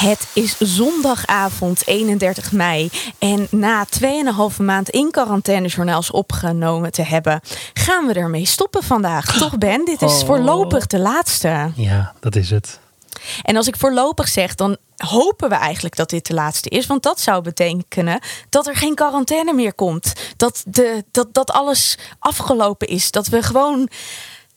[0.00, 2.90] Het is zondagavond 31 mei.
[3.18, 3.86] En na
[4.50, 7.40] 2,5 maand in quarantainejournaals opgenomen te hebben,
[7.74, 9.38] gaan we ermee stoppen vandaag.
[9.38, 9.84] Toch, Ben?
[9.84, 10.26] Dit is Oh.
[10.26, 11.72] voorlopig de laatste.
[11.74, 12.78] Ja, dat is het.
[13.42, 16.86] En als ik voorlopig zeg, dan hopen we eigenlijk dat dit de laatste is.
[16.86, 20.12] Want dat zou betekenen dat er geen quarantaine meer komt.
[20.36, 23.10] Dat, de, dat, dat alles afgelopen is.
[23.10, 23.88] Dat we gewoon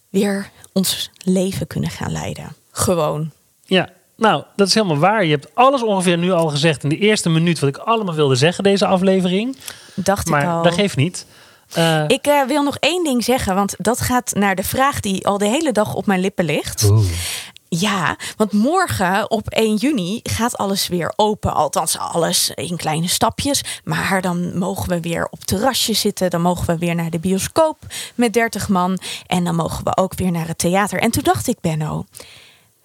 [0.10, 2.56] weer ons leven kunnen gaan leiden.
[2.72, 3.32] Gewoon.
[3.66, 3.90] Ja,
[4.24, 5.26] nou, dat is helemaal waar.
[5.26, 8.36] Je hebt alles ongeveer nu al gezegd in de eerste minuut wat ik allemaal wilde
[8.36, 9.58] zeggen deze aflevering.
[9.94, 10.64] Dacht ik Maar al.
[10.64, 11.26] dat geeft niet.
[11.74, 15.28] Eh, Ik eh, wil nog één ding zeggen, want dat gaat naar de vraag die
[15.28, 16.84] al de hele dag op mijn lippen ligt.
[16.90, 17.06] oeh.
[17.68, 21.54] Ja, want morgen op 1 juni gaat alles weer open.
[21.54, 23.64] Althans, alles in kleine stapjes.
[23.84, 26.30] Maar dan mogen we weer op terrasje zitten.
[26.30, 27.78] Dan mogen we weer naar de bioscoop
[28.16, 28.98] met 30 man.
[29.28, 31.00] En dan mogen we ook weer naar het theater.
[31.00, 32.06] En toen dacht ik, Benno,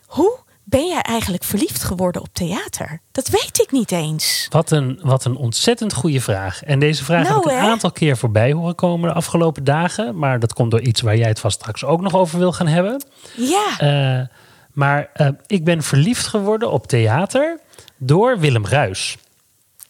[0.06, 3.00] hoe ben jij eigenlijk verliefd geworden op theater?
[3.12, 4.46] Dat weet ik niet eens.
[4.50, 6.62] Wat een, wat een ontzettend goede vraag.
[6.62, 7.70] En deze vraag Nou, heb ik een hè?
[7.70, 10.18] aantal keer voorbij horen komen de afgelopen dagen.
[10.18, 12.66] Maar dat komt door iets waar jij het vast straks ook nog over wil gaan
[12.66, 13.04] hebben.
[13.36, 14.26] Ja, Eh,
[14.72, 17.60] maar eh, ik ben verliefd geworden op theater
[17.96, 19.16] door Willem Ruis.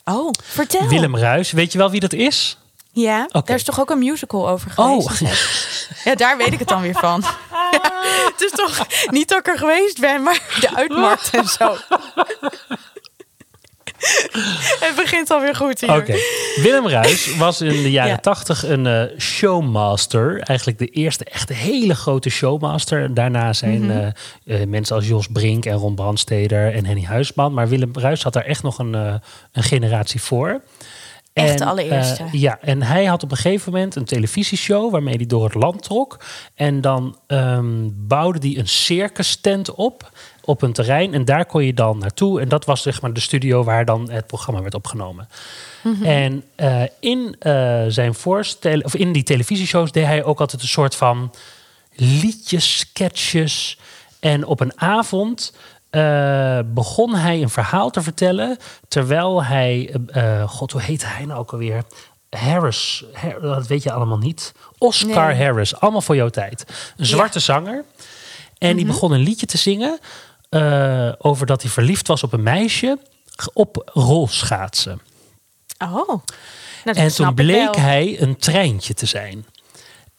[0.04, 0.88] oh, vertel.
[0.88, 2.58] Willem Ruis, weet je wel wie dat is?
[2.92, 3.46] Ja, Oké.
[3.46, 5.06] daar is toch ook een musical over Oh.
[5.10, 5.66] geweest?
[6.04, 7.22] Ja, daar weet ik het dan weer van.
[8.32, 11.76] het is toch niet dat ik er geweest ben, maar de uitmarkt en zo.
[14.80, 15.96] het begint alweer goed hier.
[15.96, 16.14] Oké.
[16.56, 18.16] Willem Ruis was in de jaren Ja.
[18.18, 20.40] tachtig een eh, showmaster.
[20.40, 23.14] Eigenlijk de eerste echte hele grote showmaster.
[23.14, 23.90] Daarna zijn Mhm.
[24.44, 27.54] eh, eh, mensen als Jos Brink en Ron Brandsteder en Henny Huisman.
[27.54, 30.60] Maar Willem Ruis had daar echt nog een, een generatie voor.
[31.38, 32.22] Echt En, de allereerste.
[32.22, 35.54] eh, ja, en hij had op een gegeven moment een televisieshow waarmee hij door het
[35.54, 36.24] land trok.
[36.54, 40.10] En dan ehm, bouwde hij een circus tent op
[40.48, 41.14] op een terrein.
[41.14, 42.40] En daar kon je dan naartoe.
[42.40, 45.28] En dat was zeg maar de studio waar dan het programma werd opgenomen.
[46.02, 50.68] En eh, in eh, zijn voorstel, of in die televisieshows deed hij ook altijd een
[50.68, 51.34] soort van
[51.94, 53.78] liedjes, sketches.
[54.20, 55.54] En op een avond
[55.90, 58.56] eh, begon hij een verhaal te vertellen.
[58.88, 61.82] Terwijl hij, eh, eh, god, hoe heet hij nou ook alweer?
[62.30, 64.52] Harris, Har- dat weet je allemaal niet.
[64.78, 65.44] Oscar Nee.
[65.44, 66.92] Harris, allemaal voor jouw tijd.
[66.96, 67.84] Een zwarte zanger.
[68.58, 69.98] En die begon een liedje te zingen
[71.18, 72.98] over dat hij verliefd was op een meisje
[73.52, 75.00] op rolschaatsen.
[75.78, 76.08] Oh,
[76.84, 79.46] nou, En toen bleek hij een treintje te zijn.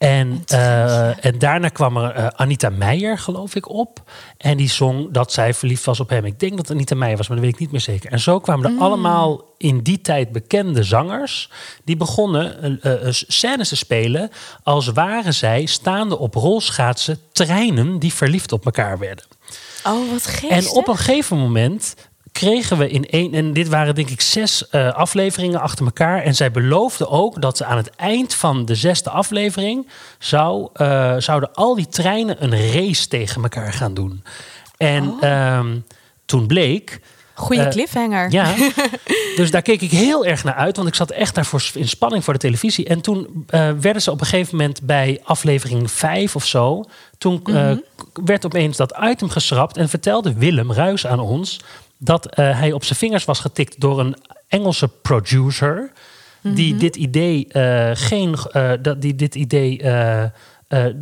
[0.00, 4.02] En, eh, en daarna kwam er eh, Anita Meijer, geloof ik, op.
[4.36, 6.24] En die zong dat zij verliefd was op hem.
[6.24, 8.12] Ik denk dat het Anita Meijer was, maar dat weet ik niet meer zeker.
[8.12, 8.82] En zo kwamen er Mm.
[8.82, 11.50] allemaal in die tijd bekende zangers.
[11.84, 14.30] Die begonnen eh, eh, scènes te spelen
[14.62, 19.24] als waren zij staande op rolschaatsen treinen die verliefd op elkaar werden.
[19.86, 20.50] Oh, wat geestig.
[20.50, 21.94] En op een gegeven moment
[22.32, 23.34] kregen we in één...
[23.34, 26.22] En dit waren denk ik zes eh, afleveringen achter elkaar.
[26.22, 29.88] En zij beloofde ook dat ze aan het eind van de zesde aflevering...
[30.18, 34.24] Zou, eh, zouden al die treinen een race tegen elkaar gaan doen.
[34.76, 35.78] En ehm,
[36.24, 37.00] toen bleek...
[37.34, 38.32] Goeie eh, cliffhanger.
[38.32, 38.54] Ja,
[39.36, 40.76] dus daar keek ik heel erg naar uit.
[40.76, 42.86] Want ik zat echt daarvoor in spanning voor de televisie.
[42.86, 43.46] En toen
[43.80, 46.84] werden ze op een gegeven moment bij aflevering 5 of zo.
[47.20, 47.72] Toen eh,
[48.24, 49.76] werd opeens dat item geschrapt.
[49.76, 51.60] En vertelde Willem Ruis aan ons
[52.02, 54.16] dat eh, hij op zijn vingers was getikt door een
[54.48, 55.92] Engelse producer.
[56.42, 58.34] Die dit idee eh, geen.
[58.52, 59.82] eh, dat die dit idee.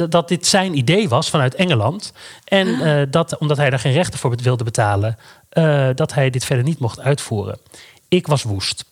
[0.09, 2.13] dat, dit zijn idee was vanuit Engeland.
[2.45, 5.17] En eh, dat, omdat hij daar geen rechten voor wilde betalen,
[5.95, 7.59] dat hij dit verder niet mocht uitvoeren.
[8.09, 8.85] Ik was woest.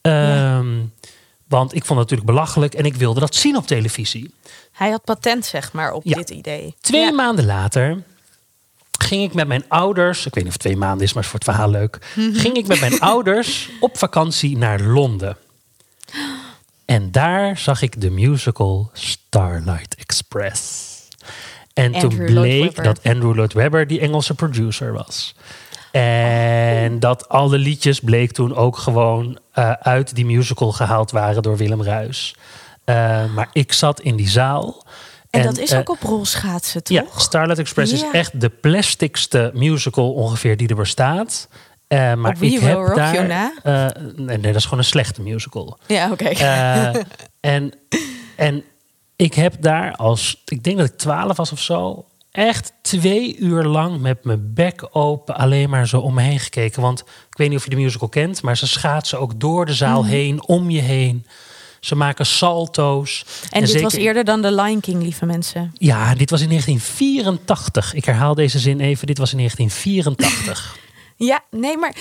[0.00, 0.66] Ehm,
[1.48, 4.34] Want ik vond het natuurlijk belachelijk en ik wilde dat zien op televisie.
[4.72, 6.16] Hij had patent, zeg maar, op Ja.
[6.16, 6.74] dit idee.
[6.80, 7.10] Twee Ja.
[7.12, 8.02] maanden later
[9.02, 11.32] ging ik met mijn ouders, ik weet niet of het twee maanden is, maar het
[11.32, 11.98] is voor het verhaal leuk.
[12.32, 15.36] ging ik met mijn ouders op vakantie naar Londen.
[16.84, 20.90] En daar zag ik de musical Starlight Express.
[21.74, 25.34] En toen Andrew bleek dat Andrew Lloyd Webber die Engelse producer was.
[25.90, 31.56] En dat alle liedjes bleek toen ook gewoon eh, uit die musical gehaald waren door
[31.56, 32.36] Willem Ruis.
[32.84, 34.84] Eh, maar ik zat in die zaal.
[35.32, 36.96] En, dat is eh, ook op rolschaatsen, toch?
[36.96, 41.48] ja, Starlight Express is echt de plasticste musical ongeveer die er bestaat.
[41.88, 43.14] Eh, maar ik heb Rock daar,
[43.62, 43.86] eh,
[44.16, 45.78] nee, nee, dat is gewoon een slechte musical.
[45.86, 46.28] Ja, oké.
[47.40, 47.72] En,
[48.36, 48.64] en
[49.16, 53.64] ik heb daar als, ik denk dat ik 12 was of zo, echt twee uur
[53.64, 56.82] lang met mijn bek open alleen maar zo om me heen gekeken.
[56.82, 59.74] Want ik weet niet of je de musical kent, maar ze schaatsen ook door de
[59.74, 61.26] zaal heen, om je heen.
[61.84, 63.24] Ze maken salto's.
[63.50, 65.72] En, dit zeker- was eerder dan de Lion King, lieve mensen.
[65.78, 67.94] Ja, dit was in 1984.
[67.94, 69.06] Ik herhaal deze zin even.
[69.06, 70.76] Dit was in 1984.
[71.16, 71.94] Ja, nee, maar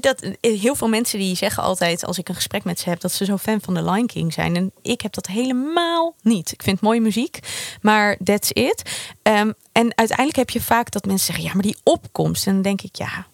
[0.00, 3.12] dat, heel veel mensen die zeggen altijd als ik een gesprek met ze heb dat
[3.12, 4.56] ze zo fan van de Lion King zijn.
[4.56, 6.52] En ik heb dat helemaal niet.
[6.52, 7.38] Ik vind mooie muziek,
[7.80, 8.82] maar that's it.
[9.22, 12.46] Ehm, en uiteindelijk heb je vaak dat mensen zeggen, ja, maar die opkomst.
[12.46, 13.26] En dan denk ik, ja,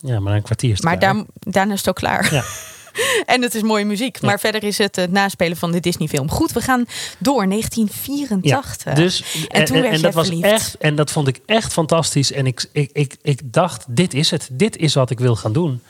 [0.00, 2.34] ja, maar een kwartier is maar daar, daarna is het ook klaar.
[2.34, 2.44] Ja.
[3.26, 4.20] En het is mooie muziek.
[4.20, 6.30] Maar verder is het het naspelen van de Disney-film.
[6.30, 6.84] Goed, we gaan
[7.18, 7.46] door.
[7.48, 8.94] 1984.
[8.94, 10.46] Dus, En toen werd en dat was verliefd.
[10.46, 12.32] echt, en dat vond ik echt fantastisch.
[12.32, 14.48] En ik, ik, ik, ik dacht, dit is het.
[14.52, 15.82] Dit is wat ik wil gaan doen.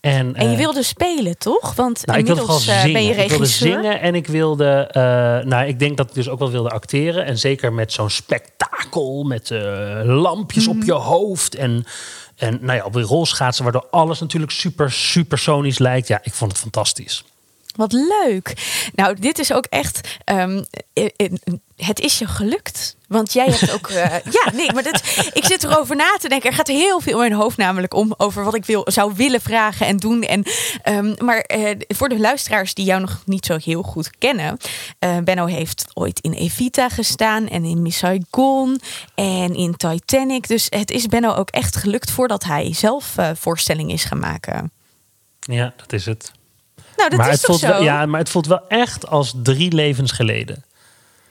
[0.00, 1.74] En, En je eh, wilde spelen, toch?
[1.74, 2.92] Want nou, ik wilde inmiddels zingen.
[2.92, 3.72] ben je Ik wilde regisseur.
[3.72, 5.02] zingen en ik wilde, eh,
[5.48, 7.24] nou, ik denk dat ik dus ook wel wilde acteren.
[7.24, 9.50] En zeker met zo'n spektakel, met
[10.04, 10.76] lampjes Mhm.
[10.76, 11.84] op je hoofd en,
[12.36, 16.08] en nou ja, op een rolschaatsen, waardoor alles natuurlijk super supersonisch lijkt.
[16.08, 17.24] Ja, ik vond het fantastisch.
[17.76, 18.54] Wat leuk.
[18.94, 20.00] Nou, dit is ook echt.
[20.24, 20.62] ehm,
[20.92, 21.32] eh, eh,
[21.76, 22.96] het is je gelukt.
[23.08, 23.88] Want jij hebt ook.
[23.88, 24.14] eh,
[24.44, 25.02] ja, nee, maar dat,
[25.32, 26.50] ik zit erover na te denken.
[26.50, 29.40] Er gaat heel veel in mijn hoofd namelijk om over wat ik wil, zou willen
[29.40, 30.22] vragen en doen.
[30.22, 30.42] En,
[30.82, 34.56] ehm, maar eh, voor de luisteraars die jou nog niet zo heel goed kennen.
[34.98, 38.80] eh, Benno heeft ooit in Evita gestaan en in Miss Saigon
[39.14, 40.48] en in Titanic.
[40.48, 44.70] Dus het is Benno ook echt gelukt voordat hij zelf eh, voorstelling is gaan maken.
[45.40, 46.32] Ja, dat is het.
[46.96, 47.82] Nou, dat maar, is het toch voelt zo?
[47.82, 50.64] ja, maar het voelt wel echt als drie levens geleden.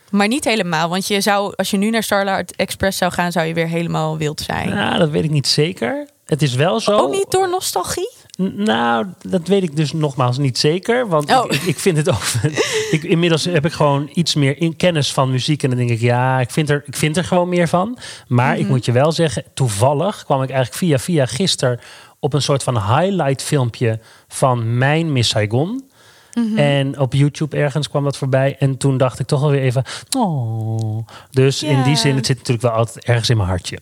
[0.09, 3.45] Maar niet helemaal, want je zou, als je nu naar Starlight Express zou gaan, zou
[3.45, 4.69] je weer helemaal wild zijn.
[4.69, 6.07] Nou, dat weet ik niet zeker.
[6.25, 6.91] Het is wel zo.
[6.91, 8.09] Ook niet door nostalgie?
[8.37, 11.07] Nou, dat weet ik dus nogmaals niet zeker.
[11.07, 11.45] Want Oh.
[11.49, 12.21] ik, ik, vind het ook.
[12.91, 15.63] ik, inmiddels heb ik gewoon iets meer in kennis van muziek.
[15.63, 17.97] En dan denk ik, ja, ik vind er, ik vind er gewoon meer van.
[18.27, 18.61] Maar Mhm.
[18.61, 21.79] ik moet je wel zeggen, toevallig kwam ik eigenlijk via via gisteren
[22.25, 25.89] op een soort van highlight filmpje van mijn Miss Saigon.
[26.33, 26.57] Mhm.
[26.57, 28.55] En op YouTube ergens kwam dat voorbij.
[28.59, 29.83] En toen dacht ik toch alweer even.
[30.17, 31.07] Oh.
[31.31, 33.79] Dus in die zin, het zit natuurlijk wel altijd ergens in mijn hartje.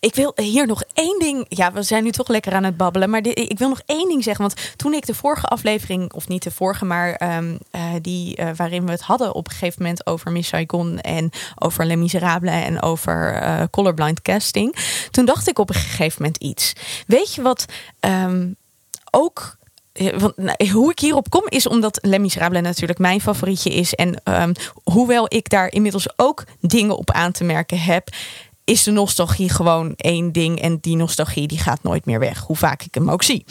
[0.00, 1.44] Ik wil hier nog één ding.
[1.48, 3.10] Ja, we zijn nu toch lekker aan het babbelen.
[3.10, 4.44] Maar ik wil nog één ding zeggen.
[4.44, 8.48] Want toen ik de vorige aflevering, of niet de vorige, maar ehm, eh, die eh,
[8.56, 12.64] waarin we het hadden op een gegeven moment over Miss Saigon en over Les Miserables
[12.64, 14.76] en over eh, colorblind casting.
[15.10, 16.72] Toen dacht ik op een gegeven moment iets.
[17.06, 17.64] Weet je wat
[18.00, 18.48] ehm,
[19.10, 19.58] ook.
[20.18, 23.94] Want, nou, hoe ik hierop kom is omdat Les Miserables natuurlijk mijn favorietje is.
[23.94, 24.52] En ehm,
[24.82, 28.08] hoewel ik daar inmiddels ook dingen op aan te merken heb,
[28.70, 30.60] is de nostalgie gewoon één ding.
[30.60, 33.44] En die nostalgie die gaat nooit meer weg, hoe vaak ik hem ook zie.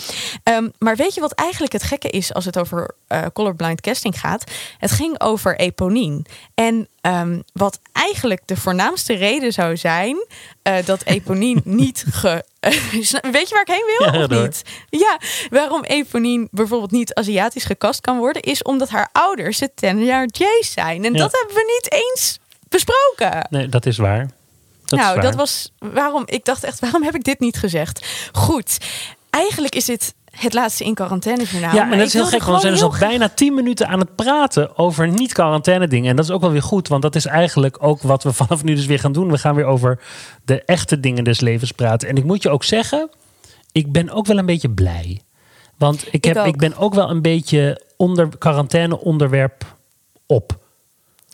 [0.43, 4.19] Ehm, maar weet je wat eigenlijk het gekke is als het over eh, colorblind casting
[4.19, 4.43] gaat?
[4.77, 6.21] Het ging over Eponine.
[6.53, 10.25] En ehm, wat eigenlijk de voornaamste reden zou zijn
[10.61, 12.43] eh, dat Eponine niet ge.
[13.31, 14.13] weet je waar ik heen wil?
[14.13, 14.41] Ja, of door.
[14.41, 14.61] niet?
[14.89, 15.19] Ja,
[15.49, 20.25] waarom Eponine bijvoorbeeld niet Aziatisch gekast kan worden, is omdat haar ouders de ten jaar
[20.31, 21.05] J's zijn.
[21.05, 21.19] En Ja.
[21.19, 22.39] dat hebben we niet eens
[22.69, 23.47] besproken.
[23.49, 24.37] Nee, dat is waar.
[24.89, 28.05] Dat nou, dat was waarom ik dacht echt, waarom heb ik dit niet gezegd?
[28.31, 28.77] Goed,
[29.29, 31.75] eigenlijk is dit het laatste in quarantaine journaal.
[31.75, 33.99] Ja, maar en dat is heel gek, we zijn dus al bijna tien minuten aan
[33.99, 36.09] het praten over niet-quarantaine dingen.
[36.09, 38.63] En dat is ook wel weer goed, want dat is eigenlijk ook wat we vanaf
[38.63, 39.31] nu dus weer gaan doen.
[39.31, 39.99] We gaan weer over
[40.45, 42.09] de echte dingen des levens praten.
[42.09, 43.09] En ik moet je ook zeggen,
[43.71, 45.21] ik ben ook wel een beetje blij.
[45.77, 49.75] Want ik, heb, ik ben ook wel een beetje onder quarantaine onderwerp
[50.25, 50.57] op.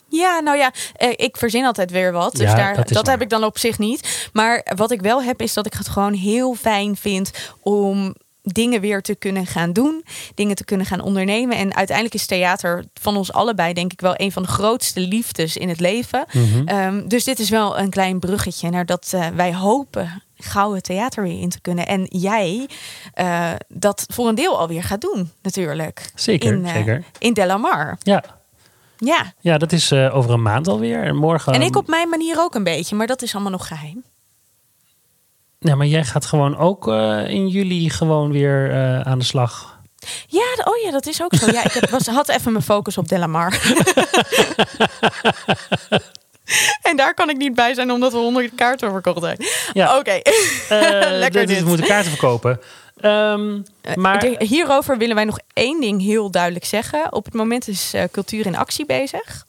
[0.08, 2.32] Ja, nou ja, eh, ik verzin altijd weer wat.
[2.32, 4.28] Dus Ja, daar, dat heb ik dan op zich niet.
[4.32, 8.14] Maar wat ik wel heb, is dat ik het gewoon heel fijn vind om
[8.52, 11.56] dingen weer te kunnen gaan doen, dingen te kunnen gaan ondernemen.
[11.56, 15.56] En uiteindelijk is theater van ons allebei, denk ik, wel een van de grootste liefdes
[15.56, 16.24] in het leven.
[16.32, 16.68] Mhm.
[16.68, 20.84] Ehm, dus dit is wel een klein bruggetje naar dat eh, wij hopen gauw het
[20.84, 21.86] theater weer in te kunnen.
[21.86, 22.68] En jij
[23.12, 26.10] eh, dat voor een deel alweer gaat doen, natuurlijk.
[26.14, 27.04] Zeker, in, zeker.
[27.18, 27.98] In Delamar.
[28.02, 28.24] Ja,
[28.98, 29.32] Ja.
[29.40, 31.02] ja dat is eh, over een maand alweer.
[31.02, 31.52] En morgen.
[31.52, 34.04] En ik op mijn manier ook een beetje, maar dat is allemaal nog geheim.
[35.58, 39.74] Ja, maar jij gaat gewoon ook eh, in juli gewoon weer eh, aan de slag.
[40.26, 41.50] Ja, oh ja, dat is ook zo.
[41.50, 43.52] Ja, ik heb, was, had even mijn focus op Delamar.
[46.88, 49.38] en daar kan ik niet bij zijn omdat we honderd kaarten verkocht zijn.
[49.72, 49.98] Ja.
[49.98, 50.10] Oké.
[50.10, 50.68] Eh,
[51.22, 51.62] Lekker dus dit.
[51.62, 52.60] we moeten kaarten verkopen.
[53.00, 53.60] Ehm,
[53.94, 57.12] maar De- hierover willen wij nog één ding heel duidelijk zeggen.
[57.12, 59.44] Op het moment is eh, cultuur in actie bezig.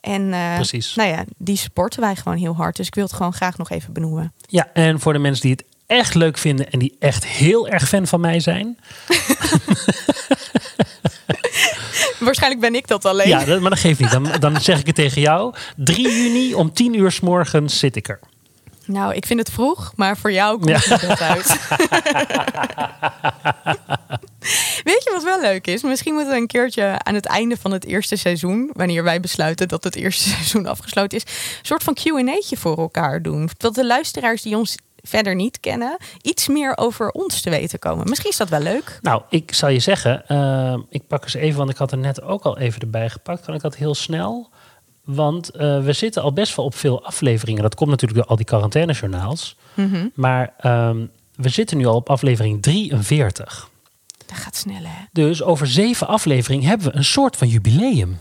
[0.00, 0.94] En eh, Precies.
[0.94, 2.76] nou ja, die supporten wij gewoon heel hard.
[2.76, 4.32] Dus ik wil het gewoon graag nog even benoemen.
[4.46, 7.88] Ja, en voor de mensen die het echt leuk vinden en die echt heel erg
[7.88, 8.78] fan van mij zijn.
[12.18, 13.28] Waarschijnlijk ben ik dat alleen.
[13.28, 14.10] Ja, dat, maar dat geeft niet.
[14.10, 15.54] Dan, dan zeg ik het tegen jou.
[15.76, 18.20] 3 juni om 10 uur s morgens zit ik er.
[18.90, 21.18] Nou, ik vind het vroeg, maar voor jou komt het ja.
[21.18, 21.46] uit.
[24.84, 25.82] Weet je wat wel leuk is?
[25.82, 29.68] Misschien moeten we een keertje aan het einde van het eerste seizoen, wanneer wij besluiten
[29.68, 33.50] dat het eerste seizoen afgesloten is, een soort van QA'tje voor elkaar doen.
[33.56, 38.08] Dat de luisteraars die ons verder niet kennen, iets meer over ons te weten komen.
[38.08, 38.98] Misschien is dat wel leuk.
[39.00, 42.22] Nou, ik zal je zeggen, uh, ik pak eens even, want ik had er net
[42.22, 43.44] ook al even erbij gepakt.
[43.44, 44.50] Kan ik dat heel snel?
[45.14, 47.62] Want uh, we zitten al best wel op veel afleveringen.
[47.62, 49.56] Dat komt natuurlijk door al die quarantainejournaals.
[49.74, 50.10] Mm -hmm.
[50.14, 53.68] Maar um, we zitten nu al op aflevering 43.
[54.26, 55.04] Dat gaat snel, hè?
[55.12, 58.20] Dus over zeven afleveringen hebben we een soort van jubileum.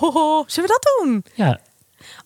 [0.00, 1.24] Oh, zullen we dat doen?
[1.34, 1.60] Ja.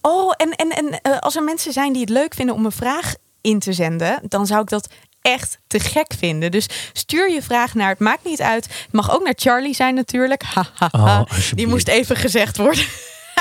[0.01, 2.73] Oh, en, en, en uh, als er mensen zijn die het leuk vinden om een
[2.73, 4.89] vraag in te zenden, dan zou ik dat
[5.21, 6.51] echt te gek vinden.
[6.51, 8.65] Dus stuur je vraag naar het maakt niet uit.
[8.65, 10.43] Het mag ook naar Charlie zijn natuurlijk.
[10.43, 11.21] Ha, ha, ha.
[11.21, 12.85] Oh, Die moest even gezegd worden.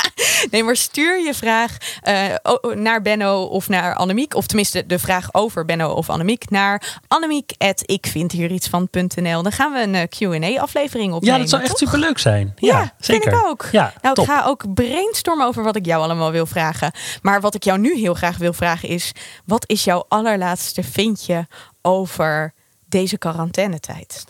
[0.51, 4.35] nee, maar stuur je vraag uh, naar Benno of naar Annemiek.
[4.35, 7.51] Of tenminste de vraag over Benno of Annemiek naar Annemiek
[7.85, 9.43] ik vind hier iets van.nl.
[9.43, 11.35] Dan gaan we een eh, Q&A aflevering opnemen.
[11.35, 12.53] Ja, dat zou echt super leuk zijn.
[12.55, 13.23] Ja, ja zeker.
[13.23, 13.67] vind ik ook.
[13.71, 14.25] Ja, nou, top.
[14.25, 16.91] ik ga ook brainstormen over wat ik jou allemaal wil vragen.
[17.21, 19.11] Maar wat ik jou nu heel graag wil vragen is...
[19.45, 21.47] wat is jouw allerlaatste vindje
[21.81, 22.53] over
[22.85, 24.25] deze quarantainetijd?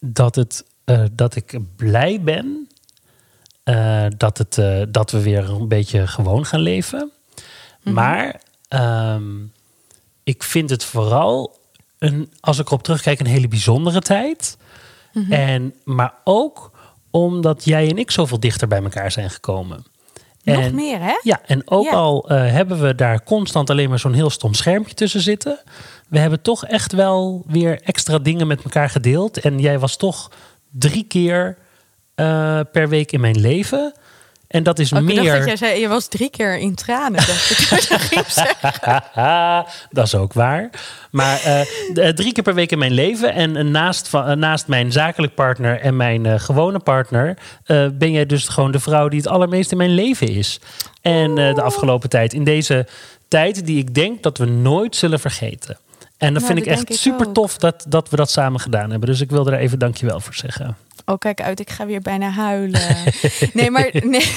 [0.00, 2.68] Dat, het, uh, dat ik blij ben
[3.64, 6.98] uh, dat, het, uh, dat we weer een beetje gewoon gaan leven.
[7.00, 7.10] Mm
[7.82, 7.92] -hmm.
[7.92, 8.40] Maar
[9.14, 9.52] um,
[10.22, 11.58] ik vind het vooral,
[11.98, 14.56] een, als ik erop terugkijk, een hele bijzondere tijd.
[15.12, 15.32] Mm -hmm.
[15.32, 16.72] en, maar ook
[17.10, 19.84] omdat jij en ik zoveel dichter bij elkaar zijn gekomen.
[20.42, 21.18] Nog en, meer, hè?
[21.22, 21.92] Ja, en ook ja.
[21.92, 25.60] al uh, hebben we daar constant alleen maar zo'n heel stom schermpje tussen zitten.
[26.08, 29.38] We hebben toch echt wel weer extra dingen met elkaar gedeeld.
[29.38, 30.30] En jij was toch
[30.70, 31.58] drie keer
[32.16, 33.94] uh, per week in mijn leven.
[34.46, 35.18] En dat is oh, meer.
[35.18, 37.24] Ik dacht dat jij zei, je was drie keer in tranen.
[39.90, 40.70] dat is ook waar.
[41.10, 43.32] Maar uh, drie keer per week in mijn leven.
[43.32, 47.36] En naast, van, naast mijn zakelijk partner en mijn uh, gewone partner.
[47.92, 50.60] ben jij dus gewoon de vrouw die het allermeest in mijn leven is.
[51.00, 52.32] En de afgelopen tijd.
[52.32, 52.86] In deze
[53.28, 55.78] tijd die ik denk dat we nooit zullen vergeten.
[56.26, 59.08] En dat nou, vind ik echt super tof dat, dat we dat samen gedaan hebben.
[59.08, 60.76] Dus ik wilde er even dankjewel voor zeggen.
[61.06, 62.80] Oh, kijk uit, ik ga weer bijna huilen.
[63.52, 64.30] nee, maar, nee,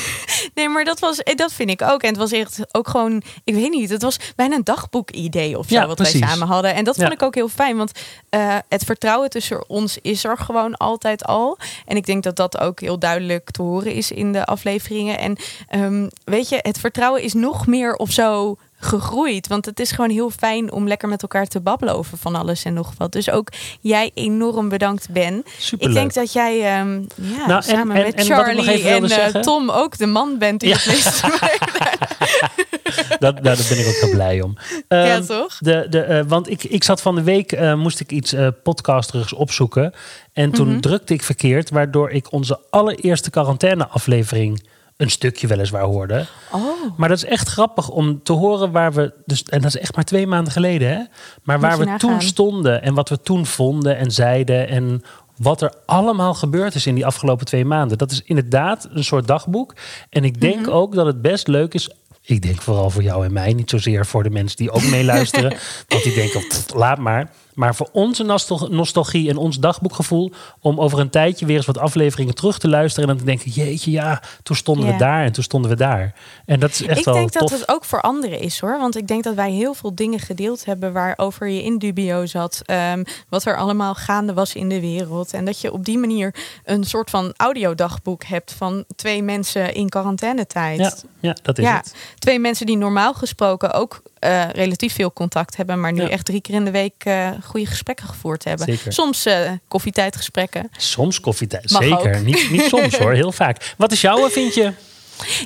[0.53, 2.01] nee, maar dat, was, dat vind ik ook.
[2.01, 5.67] En het was echt ook gewoon, ik weet niet, het was bijna een dagboek-idee of
[5.67, 6.19] zo, Ja, wat precies.
[6.19, 6.73] wij samen hadden.
[6.75, 7.13] En dat vond Ja.
[7.13, 7.91] ik ook heel fijn, want
[8.29, 11.57] eh, het vertrouwen tussen ons is er gewoon altijd al.
[11.85, 15.19] En ik denk dat dat ook heel duidelijk te horen is in de afleveringen.
[15.19, 19.47] En ehm, weet je, het vertrouwen is nog meer of zo gegroeid.
[19.47, 22.63] Want het is gewoon heel fijn om lekker met elkaar te babbelen over van alles
[22.63, 23.11] en nog wat.
[23.11, 23.49] Dus ook
[23.81, 25.43] jij enorm bedankt, Ben.
[25.59, 25.89] Superleuk.
[25.95, 29.41] Ik denk dat jij ehm, ja, Nou, en- samen en- met en Charlie en eh,
[29.41, 30.75] Tom ook de man bent die Ja.
[30.75, 31.27] het meeste
[33.19, 34.57] Dat, nou, daar ben ik ook heel blij om.
[34.87, 35.57] Ja, Ehm, toch?
[35.59, 38.47] De, de, eh, want ik, ik zat van de week, eh, moest ik iets eh
[38.63, 39.93] podcasterigs opzoeken.
[40.33, 40.79] En toen Mhm.
[40.79, 44.63] drukte ik verkeerd, waardoor ik onze allereerste quarantaine-aflevering
[44.97, 46.25] een stukje weliswaar hoorde.
[46.51, 46.61] Oh,
[46.97, 49.13] Maar dat is echt grappig om te horen waar we.
[49.25, 51.03] Dus, en dat is echt maar twee maanden geleden, hè?
[51.43, 51.97] Maar waar we nagaan.
[51.99, 54.67] toen stonden en wat we toen vonden en zeiden.
[54.67, 55.03] En
[55.37, 57.97] wat er allemaal gebeurd is in die afgelopen twee maanden.
[57.97, 59.73] Dat is inderdaad een soort dagboek.
[60.09, 60.69] En ik denk Mhm.
[60.69, 61.89] ook dat het best leuk is.
[62.21, 65.57] Ik denk vooral voor jou en mij, niet zozeer voor de mensen die ook meeluisteren.
[65.87, 67.31] want die denken, "Pff, laat maar.
[67.57, 70.31] Maar voor onze nostal- nostalgie en ons dagboekgevoel...
[70.61, 73.09] om over een tijdje weer eens wat afleveringen terug te luisteren...
[73.09, 76.13] en dan te denken, jeetje, ja, toen stonden we daar en toen stonden we daar.
[76.45, 77.49] En dat is echt ik wel denk tof.
[77.49, 78.77] dat het ook voor anderen is hoor.
[78.79, 82.61] Want ik denk dat wij heel veel dingen gedeeld hebben waarover je in dubio zat.
[82.65, 85.33] ehm, wat er allemaal gaande was in de wereld.
[85.33, 86.35] En dat je op die manier
[86.65, 90.79] een soort van audiodagboek hebt van twee mensen in quarantainetijd.
[90.79, 91.95] Ja, ja, dat is Ja, het.
[92.19, 96.09] twee mensen die normaal gesproken ook eh, relatief veel contact hebben, maar nu Ja.
[96.09, 98.65] echt drie keer in de week eh, goede gesprekken gevoerd hebben.
[98.65, 98.93] Zeker.
[98.93, 100.69] Soms eh, koffietijdgesprekken.
[100.77, 102.15] Soms koffietijd, Mag zeker.
[102.15, 102.21] ook.
[102.23, 103.73] Niet, niet soms hoor, heel vaak.
[103.77, 104.73] Wat is jouw, vind je?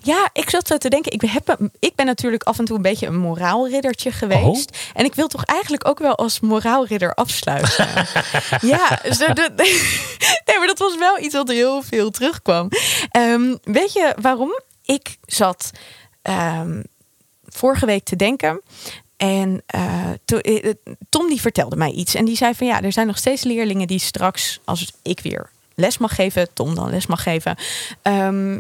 [0.04, 1.12] Ja, ik zat zo te denken.
[1.12, 4.78] Ik, heb, ik ben natuurlijk af en toe een beetje een moraalriddertje geweest.
[4.94, 7.88] En ik wil toch eigenlijk ook wel als moraalridder afsluiten.
[8.62, 9.52] ja, dus de, de-
[10.46, 12.70] nee, maar dat was wel iets wat heel veel terugkwam.
[13.12, 14.60] Ehm, weet je waarom?
[14.84, 15.72] Ik zat
[16.22, 16.82] ehm,
[17.46, 18.62] vorige week te denken.
[19.22, 19.64] En
[20.26, 20.70] to- eh,
[21.10, 22.16] Tom die vertelde mij iets.
[22.16, 25.50] En die zei van ja, er zijn nog steeds leerlingen die straks, als ik weer
[25.76, 27.56] les mag geven, Tom dan les mag geven,
[28.02, 28.60] ehm,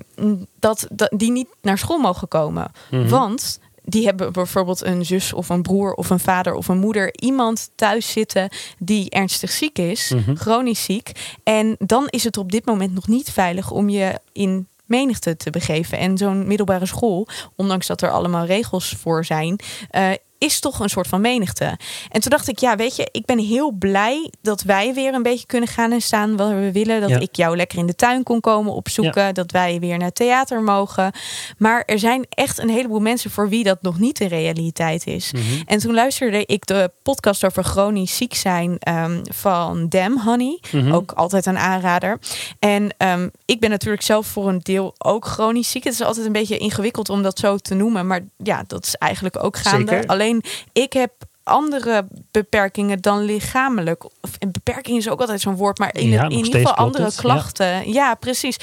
[0.60, 2.72] dat, dat die niet naar school mogen komen.
[2.92, 3.08] Mhm.
[3.10, 7.14] Want die hebben bijvoorbeeld een zus of een broer of een vader of een moeder,
[7.20, 10.36] iemand thuis zitten die ernstig ziek is, Mhm.
[10.36, 11.12] chronisch ziek.
[11.44, 15.50] En dan is het op dit moment nog niet veilig om je in menigte te
[15.50, 15.98] begeven.
[15.98, 19.60] En zo'n middelbare school, ondanks dat er allemaal regels voor zijn,
[19.92, 20.10] uh,
[20.42, 21.78] is toch een soort van menigte.
[22.10, 25.24] En toen dacht ik, ja, weet je, ik ben heel blij dat wij weer een
[25.24, 27.02] beetje kunnen gaan en staan waar we willen.
[27.02, 29.34] Dat ik jou lekker in de tuin kon komen opzoeken.
[29.34, 31.12] Dat wij weer naar theater mogen.
[31.58, 35.32] Maar er zijn echt een heleboel mensen voor wie dat nog niet de realiteit is.
[35.32, 35.44] Mhm.
[35.66, 40.60] En toen luisterde ik de podcast over chronisch ziek zijn um, van Dem Honey.
[40.72, 40.94] Mhm.
[40.94, 42.20] Ook altijd een aanrader.
[42.60, 45.84] En um, ik ben natuurlijk zelf voor een deel ook chronisch ziek.
[45.84, 48.08] Het is altijd een beetje ingewikkeld om dat zo te noemen.
[48.08, 49.92] Maar ja, dat is eigenlijk ook gaande.
[49.92, 50.08] Zeker.
[50.08, 50.31] Alleen
[50.74, 51.12] ik heb
[51.44, 54.06] andere beperkingen dan lichamelijk.
[54.06, 57.12] Of, en beperking is ook altijd zo'n woord, maar in, ja, in ieder geval andere
[57.16, 57.92] klachten.
[57.92, 58.58] Ja, precies.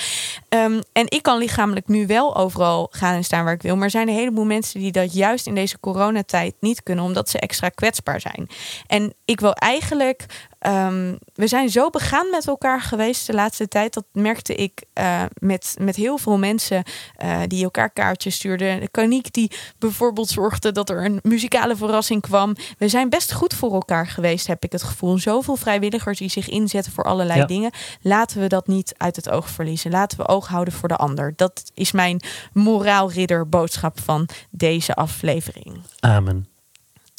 [0.49, 3.75] Ehm, en ik kan lichamelijk nu wel overal gaan en staan waar ik wil.
[3.75, 7.29] Maar er zijn een heleboel mensen die dat juist in deze coronatijd niet kunnen, omdat
[7.29, 8.49] ze extra kwetsbaar zijn.
[8.87, 10.27] En ik wil eigenlijk
[10.59, 13.95] Ehm, we zijn zo begaan met elkaar geweest de laatste tijd.
[13.95, 16.83] Dat merkte ik uh, met, met heel veel mensen
[17.25, 18.81] uh, die elkaar kaartjes stuurden.
[18.81, 22.55] De Kaniek die bijvoorbeeld zorgde dat er een muzikale verrassing kwam.
[22.79, 25.19] We zijn best goed voor elkaar geweest, heb ik het gevoel.
[25.19, 27.71] Zoveel vrijwilligers die zich inzetten voor allerlei dingen.
[28.03, 29.91] Laten we dat niet uit het oog verliezen.
[29.91, 31.33] Laten we oog houden voor de ander.
[31.37, 32.21] Dat is mijn
[32.53, 35.81] moraalridder boodschap van deze aflevering.
[36.00, 36.49] Amen.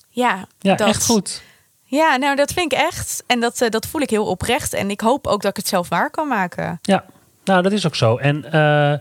[0.10, 0.88] Ja, ja dat.
[0.88, 1.42] echt goed.
[1.90, 3.24] Ja, nou dat vind ik echt.
[3.28, 4.74] En dat, uh, dat voel ik heel oprecht.
[4.74, 6.80] En ik hoop ook dat ik het zelf waar kan maken.
[6.82, 7.06] Ja,
[7.44, 8.18] nou dat is ook zo.
[8.18, 9.00] En, uh, uh,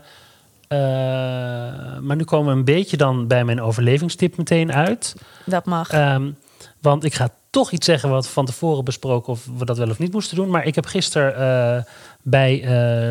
[1.99, 5.15] maar nu komen we een beetje dan bij mijn overlevingstip meteen uit.
[5.45, 5.93] Dat mag.
[5.93, 6.37] Um,
[6.81, 9.99] want ik ga toch iets zeggen wat van tevoren besproken of we dat wel of
[9.99, 10.49] niet moesten doen.
[10.49, 11.85] Maar ik heb gisteren
[12.21, 12.61] bij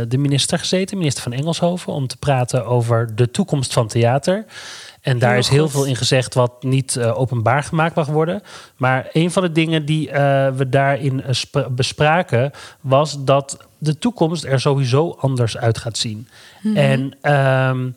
[0.08, 4.44] de minister gezeten, minister van Engelshoven, om te praten over de toekomst van theater.
[5.00, 8.42] En daar is heel veel in gezegd wat niet uh, openbaar gemaakt mag worden.
[8.76, 10.10] Maar een van de dingen die
[10.54, 11.24] we daarin
[11.70, 16.28] bespraken was dat de toekomst er sowieso anders uit gaat zien.
[16.62, 16.76] Mm -hmm.
[16.76, 17.96] En um,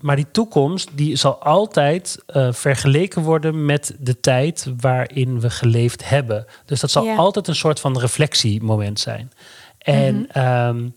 [0.00, 2.18] maar die toekomst die zal altijd
[2.50, 6.46] vergeleken worden met de tijd waarin we geleefd hebben.
[6.64, 9.32] Dus dat zal altijd een soort van reflectiemoment zijn.
[9.78, 10.68] En mm -hmm.
[10.76, 10.94] um,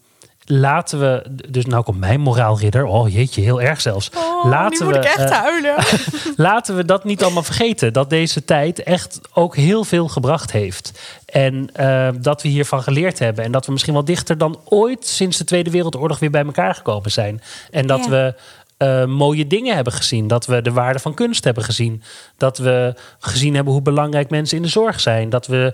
[0.51, 4.09] laten we, dus nou komt mijn moraalridder, oh jeetje, heel erg zelfs.
[4.15, 5.75] Oh, laten we, echt uh, huilen.
[6.35, 7.93] laten we dat niet allemaal vergeten.
[7.93, 10.99] Dat deze tijd echt ook heel veel gebracht heeft.
[11.25, 13.43] En uh, dat we hiervan geleerd hebben.
[13.43, 16.75] En dat we misschien wel dichter dan ooit sinds de Tweede Wereldoorlog weer bij elkaar
[16.75, 17.41] gekomen zijn.
[17.71, 18.09] En dat ja.
[18.09, 18.35] we
[18.77, 20.27] uh, mooie dingen hebben gezien.
[20.27, 22.03] Dat we de waarde van kunst hebben gezien.
[22.37, 25.29] Dat we gezien hebben hoe belangrijk mensen in de zorg zijn.
[25.29, 25.73] Dat we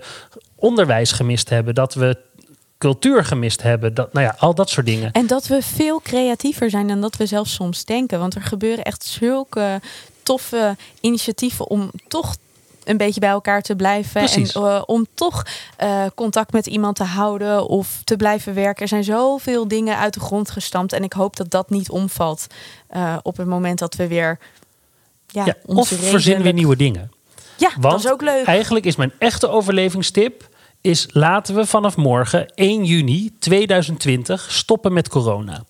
[0.56, 1.74] onderwijs gemist hebben.
[1.74, 2.16] Dat we
[2.78, 3.94] cultuur gemist hebben.
[3.94, 5.12] Dat, nou ja, al dat soort dingen.
[5.12, 8.18] En dat we veel creatiever zijn dan dat we zelfs soms denken.
[8.18, 9.80] Want er gebeuren echt zulke
[10.22, 12.36] toffe initiatieven om toch
[12.84, 14.20] een beetje bij elkaar te blijven.
[14.20, 14.52] Precies.
[14.52, 15.42] En uh, om toch
[15.82, 18.82] uh, contact met iemand te houden of te blijven werken.
[18.82, 20.92] Er zijn zoveel dingen uit de grond gestampt.
[20.92, 22.46] En ik hoop dat dat niet omvalt
[22.96, 24.38] uh, op het moment dat we weer.
[25.26, 27.10] Ja, ja of verzinnen weer nieuwe dingen.
[27.56, 28.46] Ja, Want dat is ook leuk.
[28.46, 30.48] Eigenlijk is mijn echte overlevingstip
[30.86, 35.64] is laten we vanaf morgen 1 juni 2020 stoppen met corona.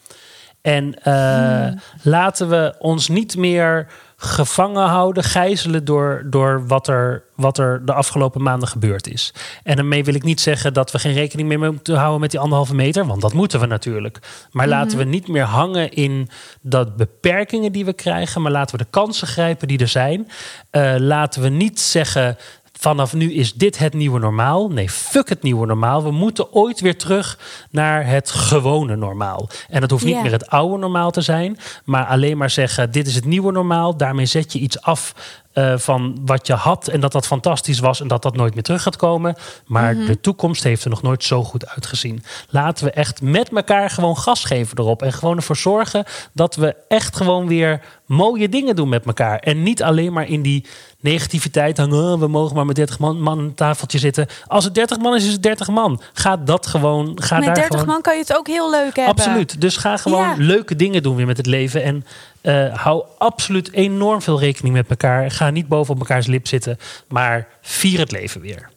[0.61, 1.81] En uh, hmm.
[2.03, 7.93] laten we ons niet meer gevangen houden, gijzelen door, door wat, er, wat er de
[7.93, 9.35] afgelopen maanden gebeurd is.
[9.63, 12.41] En daarmee wil ik niet zeggen dat we geen rekening meer moeten houden met die
[12.41, 14.19] anderhalve meter, want dat moeten we natuurlijk.
[14.51, 16.29] Maar laten we niet meer hangen in
[16.61, 20.29] dat beperkingen die we krijgen, maar laten we de kansen grijpen die er zijn.
[20.73, 22.37] Uh, laten we niet zeggen
[22.79, 24.69] vanaf nu is dit het nieuwe normaal.
[24.69, 26.03] Nee, fuck het nieuwe normaal.
[26.03, 27.39] We moeten ooit weer terug
[27.71, 29.49] naar het gewone normaal.
[29.69, 30.25] En dat hoeft niet yeah.
[30.25, 33.97] meer het oude normaal te zijn, maar alleen maar zeggen: dit is het nieuwe normaal.
[33.97, 35.15] Daarmee zet je iets af
[35.59, 38.63] uh, van wat je had en dat dat fantastisch was en dat dat nooit meer
[38.63, 39.37] terug gaat komen.
[39.67, 40.07] Maar mm -hmm.
[40.07, 42.23] de toekomst heeft er nog nooit zo goed uitgezien.
[42.49, 46.77] Laten we echt met elkaar gewoon gas geven erop en gewoon ervoor zorgen dat we
[46.89, 49.39] echt gewoon weer mooie dingen doen met elkaar.
[49.39, 50.67] En niet alleen maar in die
[51.01, 52.13] negativiteit hangen.
[52.13, 54.27] Oh, we mogen maar met 30 man, man aan een tafeltje zitten.
[54.47, 56.01] Als het 30 man is, is het 30 man.
[56.13, 57.13] Ga dat gewoon.
[57.23, 57.87] Ga met daar 30 gewoon...
[57.87, 59.15] man kan je het ook heel leuk hebben.
[59.15, 59.61] Absoluut.
[59.61, 60.35] Dus ga gewoon ja.
[60.39, 61.83] leuke dingen doen weer met het leven.
[61.83, 62.05] En
[62.47, 65.31] uh, hou absoluut enorm veel rekening met elkaar.
[65.31, 66.79] Ga niet boven op elkaars lip zitten.
[67.09, 68.71] Maar vier het leven weer.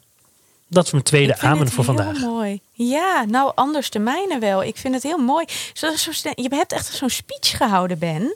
[0.67, 2.17] Dat is mijn tweede amen voor vandaag.
[2.17, 2.62] mooi.
[2.71, 4.63] Ja, nou anders de mijne wel.
[4.63, 5.45] Ik vind het heel mooi.
[5.73, 8.36] Zo, zo, je hebt echt zo'n speech gehouden, Ben.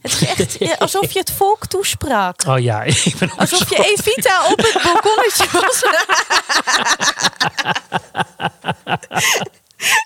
[0.00, 2.42] Het is echt alsof je het volk toesprak.
[2.46, 5.82] Oh ja, ik ben Alsof je Evita op het balkonnetje was.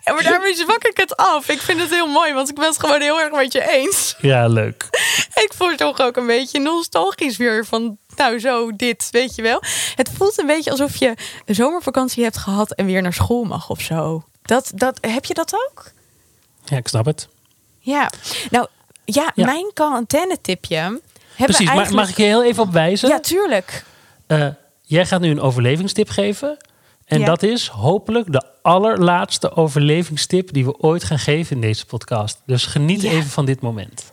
[0.05, 1.49] Ja, maar daarmee zwak ik het af.
[1.49, 4.15] Ik vind het heel mooi, want ik ben het gewoon heel erg met je eens.
[4.19, 4.87] Ja, leuk.
[5.45, 9.63] Ik voel toch ook een beetje nostalgisch weer van, nou zo, dit, weet je wel.
[9.95, 13.71] Het voelt een beetje alsof je een zomervakantie hebt gehad en weer naar school mag
[13.71, 14.25] of zo.
[14.43, 15.85] Dat, dat, heb je dat ook?
[16.65, 17.29] Ja, ik snap het.
[17.79, 18.11] Ja,
[18.51, 18.67] nou
[19.05, 19.45] ja, Ja.
[19.45, 20.77] mijn quarantaine-tipje.
[20.77, 21.01] hebben
[21.37, 21.91] Precies, eigenlijk...
[21.91, 23.09] mag ik je heel even op wijzen?
[23.09, 23.85] Ja, tuurlijk.
[24.27, 24.49] Eh,
[24.83, 26.57] jij gaat nu een overlevingstip geven.
[27.07, 27.27] En Ja.
[27.27, 32.41] dat is hopelijk de allerlaatste overlevingstip die we ooit gaan geven in deze podcast.
[32.47, 33.11] Dus geniet Ja.
[33.11, 34.13] even van dit moment.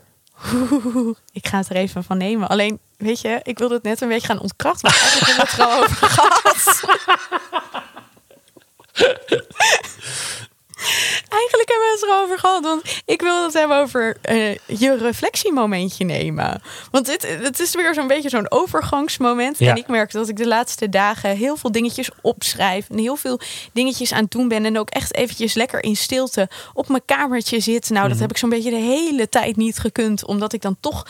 [0.53, 2.47] Oeh, ik ga het er even van nemen.
[2.47, 4.89] Alleen, weet je, ik wilde het net een beetje gaan ontkrachten.
[4.91, 6.83] Maar eigenlijk hebben we het er al over gehad.
[11.29, 12.83] Eigenlijk hebben we het erover gehad.
[12.83, 16.61] Want ik wil het hebben over eh, je reflectiemomentje nemen.
[16.91, 19.59] Want dit, het is weer zo'n beetje zo'n overgangsmoment.
[19.59, 19.69] Ja.
[19.69, 22.89] En ik merk dat ik de laatste dagen heel veel dingetjes opschrijf.
[22.89, 23.39] En heel veel
[23.73, 24.65] dingetjes aan het doen ben.
[24.65, 27.89] En ook echt eventjes lekker in stilte op mijn kamertje zit.
[27.89, 30.25] Nou, dat heb ik zo'n beetje de hele tijd niet gekund.
[30.25, 31.05] Omdat ik dan toch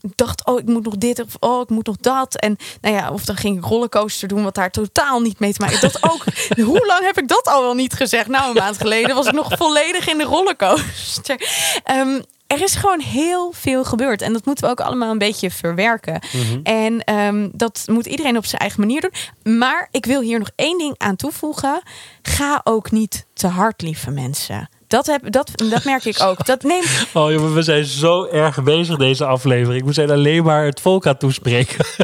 [0.00, 2.36] dacht, oh, ik moet nog dit of oh, ik moet nog dat.
[2.36, 5.62] En nou ja, of dan ging ik rollercoaster doen, wat daar totaal niet mee te
[5.62, 5.80] maken.
[5.80, 6.24] Dat ook.
[6.70, 8.28] Hoe lang heb ik dat al wel niet gezegd?
[8.28, 11.40] Nou, een maand geleden was ik nog volledig in de rollercoaster.
[11.84, 14.22] Ehm, er is gewoon heel veel gebeurd.
[14.22, 16.20] En dat moeten we ook allemaal een beetje verwerken.
[16.62, 19.56] En ehm, dat moet iedereen op zijn eigen manier doen.
[19.58, 21.82] Maar ik wil hier nog één ding aan toevoegen.
[22.22, 24.68] Ga ook niet te hard, lieve mensen.
[24.86, 26.46] Dat, heb, dat, dat merk ik ook.
[26.46, 29.84] Dat neemt Oh jongen, we zijn zo erg bezig deze aflevering.
[29.86, 31.84] We zijn alleen maar het volk aan toespreken.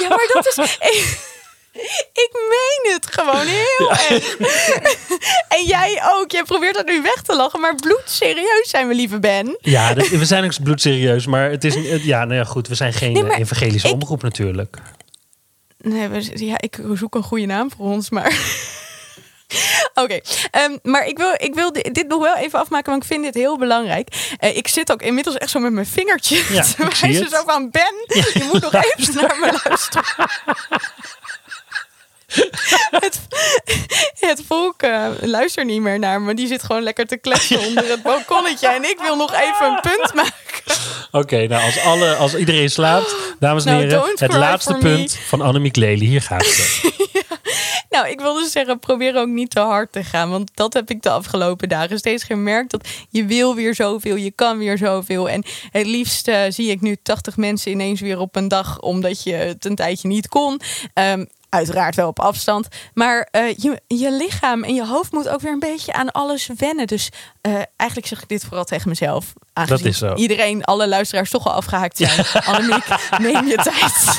[0.00, 0.78] Ja, maar dat is.
[2.24, 4.36] Ik meen het gewoon heel erg.
[5.48, 6.30] En jij ook.
[6.30, 9.58] Jij probeert dat nu weg te lachen, maar bloedserieus zijn we, lieve Ben.
[9.60, 12.68] Ja, we zijn ook bloedserieus, maar het is ja, nou ja, goed.
[12.68, 14.76] We zijn geen Nee, evangelische ik- omroep natuurlijk.
[15.78, 18.32] Nee, we, ja, ik zoek een goede naam voor ons, maar.
[19.94, 23.08] Oké, ehm, maar ik wil, ik wil di- dit nog wel even afmaken, want ik
[23.08, 24.34] vind dit heel belangrijk.
[24.38, 27.70] Eh, ik zit ook inmiddels echt zo met mijn vingertje Ja, te wijzen, zo van
[27.70, 30.04] Ben, je moet nog even naar me luisteren.
[32.90, 33.20] het,
[34.30, 36.34] het volk eh, luistert niet meer naar me.
[36.34, 38.68] Die zit gewoon lekker te kletsen onder het balkonnetje.
[38.68, 40.38] En ik wil nog even een punt maken.
[41.10, 44.78] Oké, nou als, alle, als iedereen slaapt, dames en Nou, heren, het laatste me.
[44.78, 46.04] punt van Annemiek Lely.
[46.04, 46.88] Hier gaat ze.
[47.90, 50.30] Nou, ik wil dus zeggen, probeer ook niet te hard te gaan.
[50.30, 52.70] Want dat heb ik de afgelopen dagen steeds gemerkt.
[52.70, 55.28] Dat je wil weer zoveel, je kan weer zoveel.
[55.28, 58.80] En het liefst eh, zie ik nu 80 mensen ineens weer op een dag...
[58.80, 60.60] omdat je het een tijdje niet kon.
[60.94, 62.68] Ehm, uiteraard wel op afstand.
[62.94, 66.50] Maar eh, je, je lichaam en je hoofd moet ook weer een beetje aan alles
[66.56, 66.86] wennen.
[66.86, 67.08] Dus
[67.40, 69.32] eh, eigenlijk zeg ik dit vooral tegen mezelf.
[69.52, 70.14] Aangezien is zo.
[70.14, 72.24] iedereen, alle luisteraars toch al afgehaakt zijn.
[72.54, 72.84] Annemiek,
[73.18, 74.18] neem je tijd.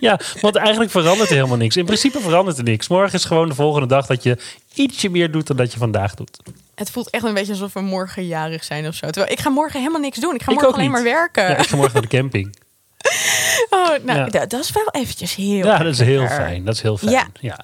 [0.00, 1.76] Ja, want eigenlijk verandert er helemaal niks.
[1.76, 2.88] In principe verandert er niks.
[2.88, 4.38] Morgen is gewoon de volgende dag dat je
[4.74, 6.38] ietsje meer doet dan dat je vandaag doet.
[6.74, 9.06] Het voelt echt een beetje alsof we morgen jarig zijn of zo.
[9.10, 10.34] Terwijl ik ga morgen helemaal niks doen.
[10.34, 10.92] Ik ga Ik morgen alleen niet.
[10.94, 11.42] maar werken.
[11.48, 12.56] Ja, ik ga morgen naar de camping.
[13.70, 14.24] Oh, nou, Ja.
[14.28, 16.36] dat, dat is wel eventjes heel Ja, dat is heel lekker.
[16.36, 16.64] fijn.
[16.64, 17.10] Dat is heel fijn.
[17.12, 17.26] Ja.
[17.40, 17.58] Ja.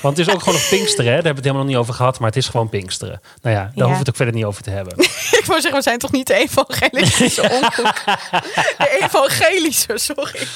[0.00, 1.04] Want het is ook gewoon nog Pinksteren.
[1.12, 1.16] Hè?
[1.16, 2.18] Daar hebben we het helemaal nog niet over gehad.
[2.18, 3.20] Maar het is gewoon Pinksteren.
[3.42, 4.98] Nou ja, daar hoeven we het ook verder niet over te hebben.
[5.40, 8.02] Ik wou zeggen, we zijn toch niet de evangelische omroep?
[8.78, 10.46] De evangelische, sorry.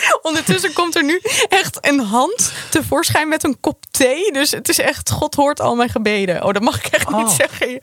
[0.22, 4.32] Ondertussen komt er nu echt een hand tevoorschijn met een kop thee.
[4.32, 6.44] Dus het is echt, God hoort al mijn gebeden.
[6.44, 7.28] Oh, dat mag ik echt niet Oh.
[7.36, 7.78] zeggen.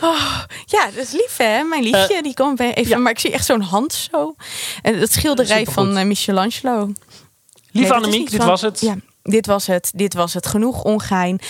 [0.00, 1.62] Oh, ja, dat is lief hè.
[1.62, 3.02] Mijn liefje, die komt even.
[3.02, 4.34] Maar ik zie echt zo'n hand zo.
[4.82, 6.92] En dat schilderij van eh, Michelangelo.
[7.72, 8.80] Lieve Nee, Annemiek, dit van- was het.
[8.80, 9.90] Ja, dit was het.
[9.94, 10.46] Dit was het.
[10.46, 11.40] Genoeg ongein.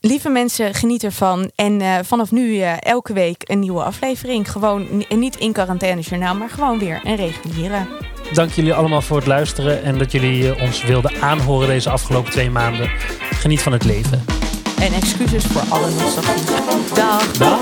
[0.00, 1.50] Lieve mensen, geniet ervan.
[1.54, 4.50] En eh, vanaf nu eh, elke week een nieuwe aflevering.
[4.50, 7.86] Gewoon ni- niet in quarantaine journaal, maar gewoon weer een reguliere.
[8.32, 9.82] Dank jullie allemaal voor het luisteren.
[9.82, 12.90] En dat jullie eh, ons wilden aanhoren deze afgelopen twee maanden.
[13.30, 14.24] Geniet van het leven.
[14.80, 16.44] En excuses voor alle nostalgie.
[16.94, 17.32] Dag.
[17.32, 17.58] Dag.